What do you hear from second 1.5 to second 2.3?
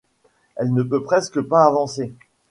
avancer.